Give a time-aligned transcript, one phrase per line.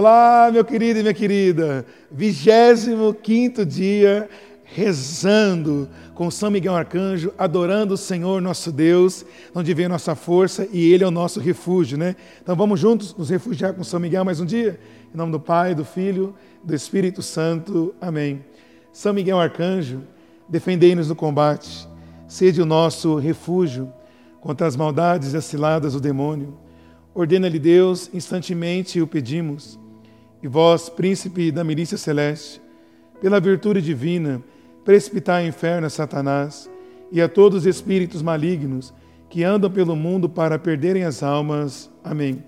[0.00, 1.84] Olá, meu querido e minha querida.
[2.10, 4.30] 25 dia
[4.64, 10.66] rezando com São Miguel Arcanjo, adorando o Senhor nosso Deus, onde vem a nossa força
[10.72, 12.16] e Ele é o nosso refúgio, né?
[12.42, 14.80] Então vamos juntos nos refugiar com São Miguel mais um dia?
[15.14, 17.94] Em nome do Pai, do Filho, do Espírito Santo.
[18.00, 18.42] Amém.
[18.94, 20.00] São Miguel Arcanjo,
[20.48, 21.86] defendei-nos no combate,
[22.26, 23.92] sede o nosso refúgio
[24.40, 26.56] contra as maldades e as ciladas do demônio.
[27.14, 29.79] Ordena-lhe Deus, instantemente o pedimos.
[30.42, 32.60] E vós, príncipe da milícia celeste,
[33.20, 34.42] pela virtude divina,
[34.84, 36.70] precipitai ao inferno a Satanás
[37.12, 38.94] e a todos os espíritos malignos
[39.28, 41.90] que andam pelo mundo para perderem as almas.
[42.02, 42.42] Amém.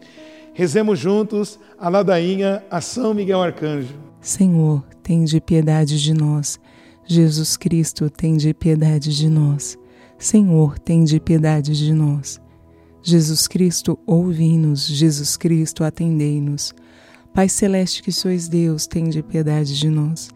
[0.55, 3.95] Rezemos juntos a ladainha a São Miguel Arcanjo.
[4.21, 6.59] Senhor, tem de piedade de nós.
[7.05, 9.79] Jesus Cristo, tem de piedade de nós.
[10.19, 12.41] Senhor, tem de piedade de nós.
[13.03, 14.87] Jesus Cristo, ouvi-nos.
[14.87, 16.75] Jesus Cristo, atendei-nos.
[17.35, 20.29] Pai celeste que sois Deus, tem de piedade de nós.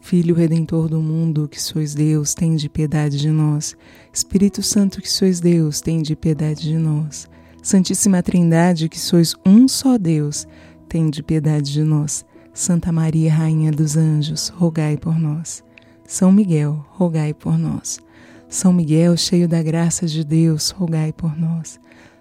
[0.00, 3.76] Filho Redentor do mundo, que sois Deus, tem de piedade de nós.
[4.12, 7.28] Espírito Santo, que sois Deus, tem de piedade de nós.
[7.62, 10.44] Santíssima Trindade, que sois um só Deus,
[10.88, 12.24] tem de piedade de nós.
[12.52, 15.62] Santa Maria, Rainha dos Anjos, rogai por nós.
[16.04, 18.00] São Miguel, rogai por nós.
[18.48, 21.78] São Miguel, cheio da graça de Deus, rogai por nós.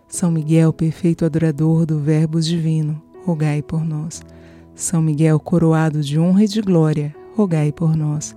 [0.08, 4.22] São Miguel, perfeito adorador do Verbo Divino, rogai por nós.
[4.76, 8.36] São Miguel, coroado de honra e de glória, rogai por nós.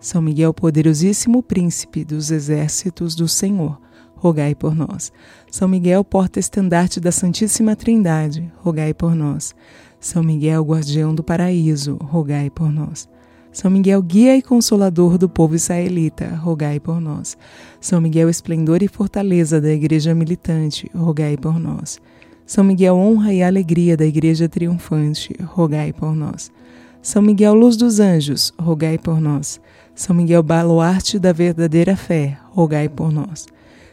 [0.00, 3.80] São Miguel, poderosíssimo príncipe dos exércitos do Senhor,
[4.14, 5.12] rogai por nós.
[5.50, 9.54] São Miguel, porta-estandarte da Santíssima Trindade, rogai por nós.
[9.98, 13.08] São Miguel, guardião do paraíso, rogai por nós.
[13.50, 17.38] São Miguel, guia e consolador do povo israelita, rogai por nós.
[17.80, 22.00] São Miguel, esplendor e fortaleza da igreja militante, rogai por nós.
[22.46, 26.52] São Miguel, honra e alegria da igreja triunfante, rogai por nós.
[27.00, 29.60] São Miguel, luz dos anjos, rogai por nós.
[29.94, 33.46] São Miguel, baluarte da verdadeira fé, rogai por nós.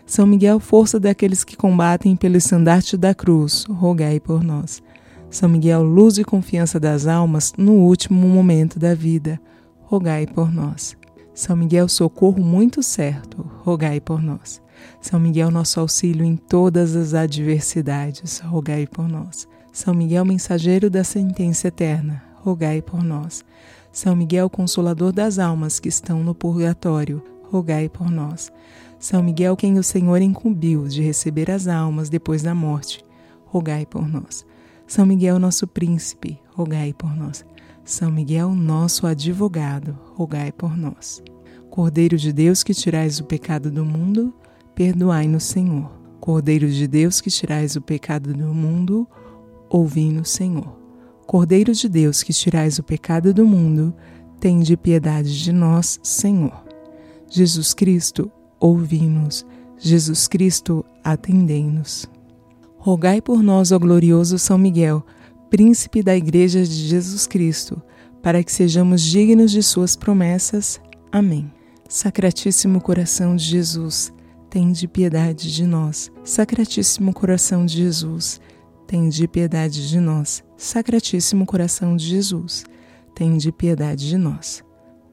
[0.06, 4.84] São Miguel, força daqueles que combatem pelo estandarte da cruz, rogai por nós.
[5.30, 9.40] São Miguel, luz e confiança das almas no último momento da vida,
[9.84, 10.98] rogai por nós.
[11.34, 14.62] São Miguel, socorro muito certo, rogai por nós.
[15.00, 19.48] São Miguel, nosso auxílio em todas as adversidades, rogai por nós.
[19.72, 23.44] São Miguel, mensageiro da sentença eterna, rogai por nós.
[23.92, 28.52] São Miguel, consolador das almas que estão no purgatório, rogai por nós.
[29.00, 33.04] São Miguel, quem o Senhor incumbiu de receber as almas depois da morte,
[33.46, 34.46] rogai por nós.
[34.86, 37.46] São Miguel, nosso príncipe, rogai por nós.
[37.84, 41.24] São Miguel, nosso advogado, rogai por nós.
[41.70, 44.34] Cordeiro de Deus que tirais o pecado do mundo,
[44.76, 45.92] perdoai-nos, Senhor.
[46.20, 49.08] Cordeiro de Deus que tirais o pecado do mundo,
[49.70, 50.78] ouvi-nos, Senhor.
[51.26, 53.94] Cordeiro de Deus, que tirais o pecado do mundo,
[54.40, 56.64] tende piedade de nós, Senhor.
[57.30, 58.30] Jesus Cristo,
[58.60, 59.46] ouvi-nos.
[59.78, 62.06] Jesus Cristo, atendei-nos.
[62.78, 65.06] Rogai por nós, ó glorioso São Miguel,
[65.50, 67.82] príncipe da Igreja de Jesus Cristo,
[68.22, 70.80] para que sejamos dignos de suas promessas.
[71.12, 71.52] Amém.
[71.90, 74.14] Sacratíssimo coração de Jesus,
[74.52, 76.12] tende piedade de nós.
[76.26, 78.42] Sacratíssimo coração de Jesus,
[78.86, 80.44] tende piedade de nós.
[80.58, 82.66] Sacratíssimo coração de Jesus,
[83.16, 84.62] tende piedade de nós.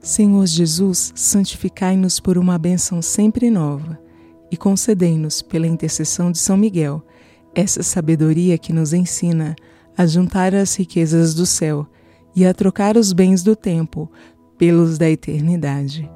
[0.01, 3.97] Senhor Jesus, santificai-nos por uma bênção sempre nova
[4.51, 7.01] e concedei-nos, pela intercessão de São Miguel,
[7.55, 9.55] essa sabedoria que nos ensina
[9.97, 11.87] a juntar as riquezas do céu
[12.35, 14.11] e a trocar os bens do tempo
[14.59, 16.11] pelos da eternidade.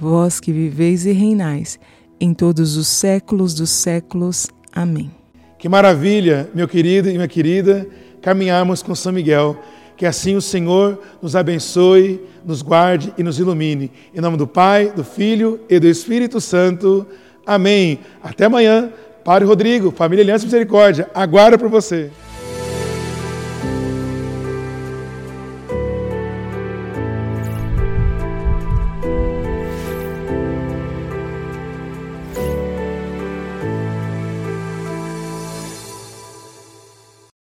[0.00, 1.76] Vós que viveis e reinais
[2.20, 4.48] em todos os séculos dos séculos.
[4.72, 5.10] Amém.
[5.58, 7.86] Que maravilha, meu querido e minha querida
[8.20, 9.56] caminharmos com São Miguel.
[9.96, 13.90] Que assim o Senhor nos abençoe, nos guarde e nos ilumine.
[14.14, 17.06] Em nome do Pai, do Filho e do Espírito Santo.
[17.44, 17.98] Amém.
[18.22, 18.92] Até amanhã.
[19.24, 22.10] Padre Rodrigo, Família Aliança Misericórdia, aguardo por você.